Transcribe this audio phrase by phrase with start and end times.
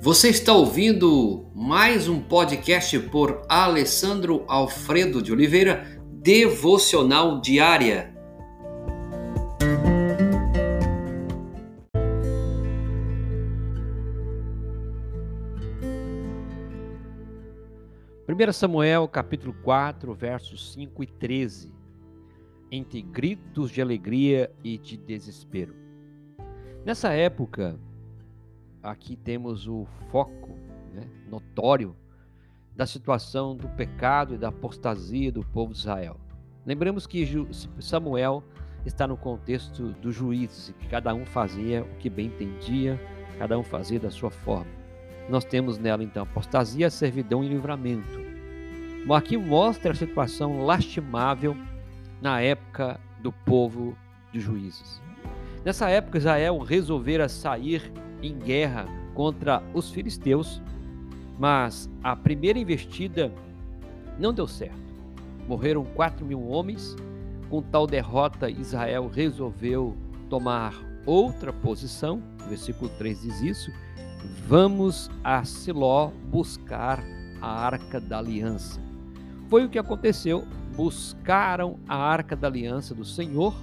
[0.00, 8.14] Você está ouvindo mais um podcast por Alessandro Alfredo de Oliveira, Devocional Diária.
[18.24, 21.72] Primeiro Samuel, capítulo 4, versos 5 e 13.
[22.70, 25.74] Entre gritos de alegria e de desespero.
[26.84, 27.76] Nessa época,
[28.82, 30.56] aqui temos o foco
[30.92, 31.96] né, notório
[32.74, 36.16] da situação do pecado e da apostasia do povo de Israel.
[36.64, 37.26] Lembramos que
[37.80, 38.42] Samuel
[38.84, 43.00] está no contexto dos juízes, que cada um fazia o que bem entendia,
[43.38, 44.70] cada um fazia da sua forma.
[45.28, 48.28] Nós temos nela então apostasia, servidão e livramento.
[49.14, 51.56] Aqui mostra a situação lastimável
[52.20, 53.96] na época do povo
[54.32, 55.00] de juízes.
[55.64, 60.60] Nessa época, Israel resolvera sair em guerra contra os filisteus,
[61.38, 63.32] mas a primeira investida
[64.18, 64.78] não deu certo.
[65.46, 66.96] Morreram 4 mil homens.
[67.48, 69.96] Com tal derrota, Israel resolveu
[70.28, 70.74] tomar
[71.06, 72.22] outra posição.
[72.44, 73.72] O versículo 3 diz isso.
[74.46, 77.02] Vamos a Siló buscar
[77.40, 78.80] a arca da aliança.
[79.48, 80.46] Foi o que aconteceu.
[80.76, 83.54] Buscaram a arca da aliança do Senhor.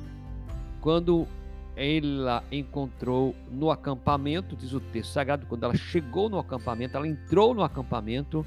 [0.82, 1.28] Quando
[1.76, 7.54] ela encontrou no acampamento, diz o texto sagrado, quando ela chegou no acampamento, ela entrou
[7.54, 8.46] no acampamento,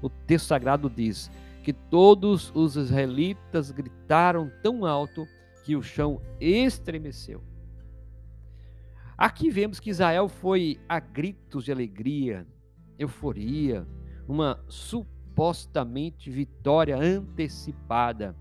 [0.00, 1.30] o texto sagrado diz
[1.62, 5.26] que todos os israelitas gritaram tão alto
[5.64, 7.42] que o chão estremeceu.
[9.16, 12.46] Aqui vemos que Israel foi a gritos de alegria,
[12.98, 13.86] euforia,
[14.26, 18.34] uma supostamente vitória antecipada.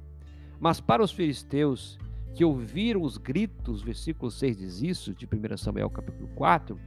[0.58, 2.00] Mas para os filisteus,
[2.34, 6.80] que ouviram os gritos, versículo 6 diz isso, de 1 Samuel capítulo 4,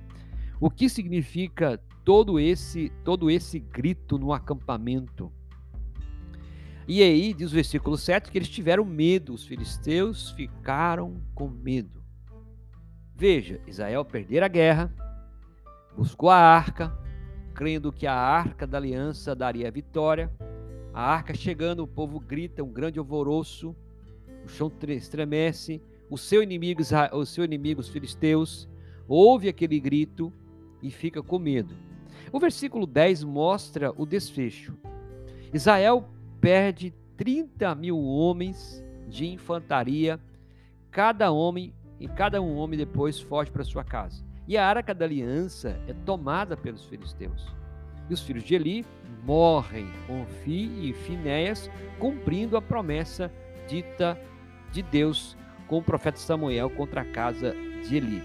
[0.60, 5.32] o que significa todo esse, todo esse grito no acampamento?
[6.86, 12.02] E aí diz o versículo 7 que eles tiveram medo, os filisteus ficaram com medo.
[13.14, 14.92] Veja, Israel perder a guerra,
[15.96, 16.92] buscou a arca,
[17.54, 20.32] crendo que a arca da aliança daria a vitória.
[20.92, 23.74] A arca chegando, o povo grita, um grande alvoroço,
[24.44, 28.68] o chão estremece, o seu inimigo, o seu inimigo, os filisteus,
[29.08, 30.32] ouve aquele grito
[30.82, 31.74] e fica com medo.
[32.32, 34.74] O versículo 10 mostra o desfecho.
[35.52, 36.08] Israel
[36.40, 40.18] perde 30 mil homens de infantaria,
[40.90, 44.24] cada homem, e cada um homem depois foge para sua casa.
[44.48, 47.46] E a arca da aliança é tomada pelos filisteus.
[48.10, 48.84] E os filhos de Eli
[49.24, 53.32] morrem, Onfi e Finéias, cumprindo a promessa
[53.72, 54.20] dita
[54.70, 55.34] de Deus
[55.66, 57.54] com o profeta Samuel contra a casa
[57.88, 58.22] de Eli.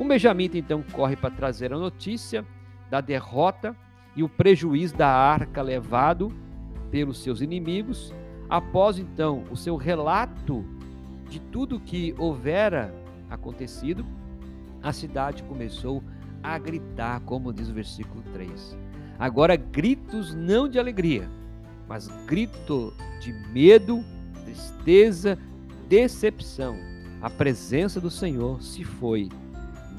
[0.00, 2.46] O Benjamita então corre para trazer a notícia
[2.88, 3.76] da derrota
[4.14, 6.32] e o prejuízo da arca levado
[6.90, 8.14] pelos seus inimigos.
[8.48, 10.64] Após então o seu relato
[11.28, 12.94] de tudo que houvera
[13.28, 14.06] acontecido,
[14.82, 16.02] a cidade começou
[16.42, 18.78] a gritar, como diz o versículo 3.
[19.18, 21.28] Agora gritos não de alegria,
[21.86, 24.02] mas grito de medo,
[24.46, 25.36] tristeza,
[25.88, 26.78] decepção,
[27.20, 29.28] a presença do Senhor se foi.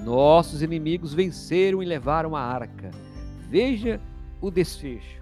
[0.03, 2.91] Nossos inimigos venceram e levaram a arca.
[3.49, 3.99] Veja
[4.39, 5.21] o desfecho.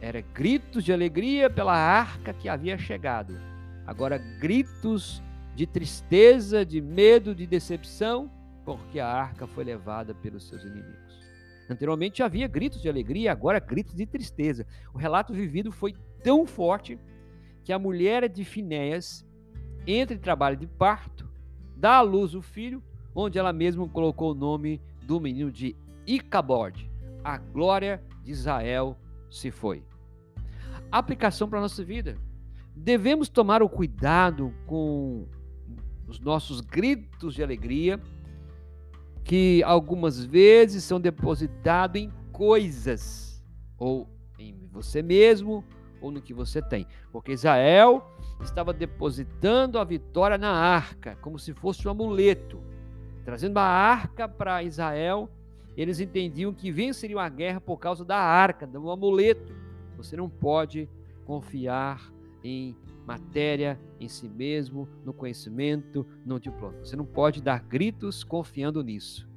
[0.00, 3.38] Era gritos de alegria pela arca que havia chegado.
[3.86, 5.22] Agora gritos
[5.54, 8.30] de tristeza, de medo, de decepção,
[8.64, 11.22] porque a arca foi levada pelos seus inimigos.
[11.70, 14.66] Anteriormente havia gritos de alegria, agora gritos de tristeza.
[14.92, 16.98] O relato vivido foi tão forte
[17.64, 19.26] que a mulher de Finéias
[19.86, 21.28] entra em trabalho de parto,
[21.76, 22.82] dá à luz o filho,
[23.14, 26.90] onde ela mesma colocou o nome do menino de Icabod.
[27.22, 28.96] A glória de Israel
[29.30, 29.84] se foi.
[30.90, 32.16] Aplicação para a nossa vida.
[32.74, 35.26] Devemos tomar o cuidado com
[36.06, 38.00] os nossos gritos de alegria,
[39.24, 43.42] que algumas vezes são depositados em coisas,
[43.78, 44.08] ou
[44.38, 45.64] em você mesmo,
[46.02, 46.86] ou no que você tem.
[47.10, 48.04] Porque Israel
[48.42, 52.60] estava depositando a vitória na arca, como se fosse um amuleto.
[53.24, 55.30] Trazendo a arca para Israel,
[55.76, 59.54] eles entendiam que venceriam a guerra por causa da arca, do amuleto.
[59.96, 60.88] Você não pode
[61.24, 62.12] confiar
[62.42, 62.76] em
[63.06, 66.74] matéria, em si mesmo, no conhecimento, no diploma.
[66.82, 69.28] Você não pode dar gritos confiando nisso.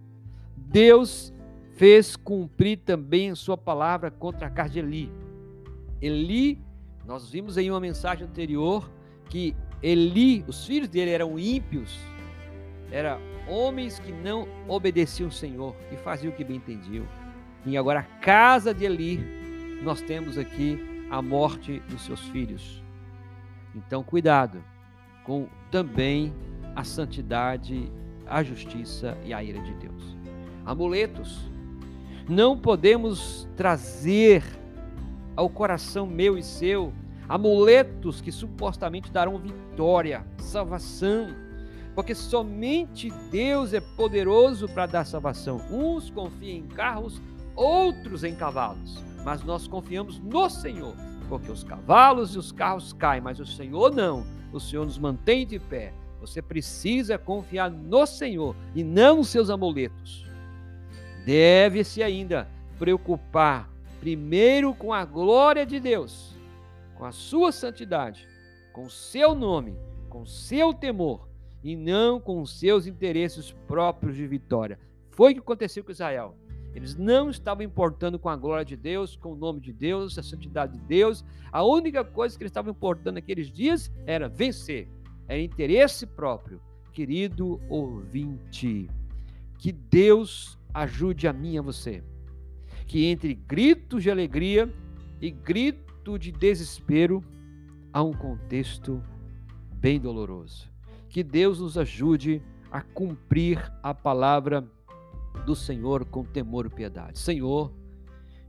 [0.56, 1.34] Deus
[1.76, 5.12] fez cumprir também sua palavra contra a casa de Eli.
[6.02, 6.60] Eli,
[7.06, 8.90] nós vimos em uma mensagem anterior
[9.30, 12.00] que Eli, os filhos dele eram ímpios,
[12.92, 17.08] eram homens que não obedeciam o Senhor e faziam o que bem entendiam.
[17.66, 19.20] E agora a casa de Eli,
[19.84, 22.84] nós temos aqui a morte dos seus filhos.
[23.76, 24.64] Então, cuidado
[25.24, 26.34] com também
[26.76, 27.92] a santidade,
[28.26, 30.18] a justiça e a ira de Deus.
[30.66, 31.52] Amuletos.
[32.28, 34.44] Não podemos trazer
[35.36, 36.94] ao coração meu e seu
[37.28, 41.28] amuletos que supostamente darão vitória, salvação,
[41.94, 45.62] porque somente Deus é poderoso para dar salvação.
[45.72, 47.22] Uns confiam em carros,
[47.56, 50.94] outros em cavalos, mas nós confiamos no Senhor,
[51.28, 54.26] porque os cavalos e os carros caem, mas o Senhor não.
[54.52, 55.94] O Senhor nos mantém de pé.
[56.20, 60.26] Você precisa confiar no Senhor e não nos seus amuletos.
[61.26, 62.48] Deve-se ainda
[62.78, 63.70] preocupar
[64.06, 66.38] primeiro com a glória de Deus,
[66.94, 68.28] com a sua santidade,
[68.72, 69.76] com o seu nome,
[70.10, 71.28] com o seu temor
[71.64, 74.80] e não com os seus interesses próprios de vitória.
[75.10, 76.38] Foi o que aconteceu com Israel.
[76.76, 80.22] Eles não estavam importando com a glória de Deus, com o nome de Deus, a
[80.22, 81.26] santidade de Deus.
[81.52, 84.88] A única coisa que eles estavam importando naqueles dias era vencer,
[85.28, 86.62] era interesse próprio.
[86.94, 88.88] Querido ouvinte,
[89.58, 92.04] que Deus ajude a mim e a você.
[92.86, 94.74] Que entre gritos de alegria
[95.22, 97.24] e grito de desespero
[97.92, 99.02] há um contexto
[99.74, 100.70] bem doloroso.
[101.10, 102.42] Que Deus nos ajude
[102.72, 104.68] a cumprir a palavra
[105.46, 107.20] do Senhor com temor e piedade.
[107.20, 107.72] Senhor,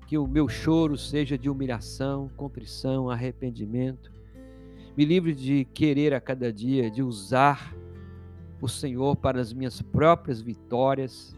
[0.06, 4.12] que o meu choro seja de humilhação, contrição, arrependimento.
[4.97, 7.75] Me livre de querer a cada dia, de usar
[8.61, 11.37] o Senhor para as minhas próprias vitórias,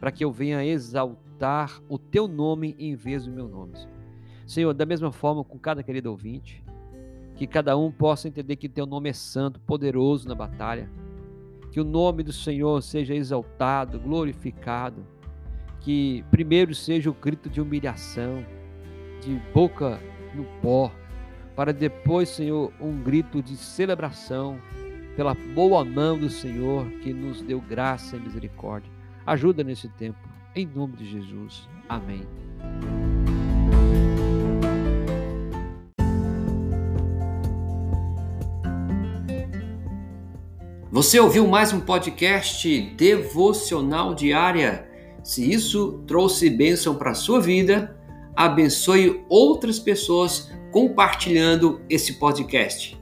[0.00, 3.74] para que eu venha exaltar o teu nome em vez do meu nome.
[4.46, 6.64] Senhor, da mesma forma com cada querido ouvinte,
[7.36, 10.90] que cada um possa entender que teu nome é santo, poderoso na batalha.
[11.70, 15.06] Que o nome do Senhor seja exaltado, glorificado.
[15.80, 18.44] Que primeiro seja o grito de humilhação,
[19.22, 20.00] de boca
[20.34, 20.90] no pó,
[21.54, 24.58] para depois, Senhor, um grito de celebração
[25.14, 28.99] pela boa mão do Senhor que nos deu graça e misericórdia.
[29.26, 30.18] Ajuda nesse tempo,
[30.54, 31.68] em nome de Jesus.
[31.88, 32.26] Amém.
[40.90, 44.88] Você ouviu mais um podcast devocional diária?
[45.22, 47.96] Se isso trouxe bênção para a sua vida,
[48.34, 52.99] abençoe outras pessoas compartilhando esse podcast.